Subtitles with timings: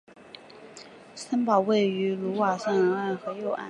[1.13, 3.59] 城堡位于卢瓦尔河右岸。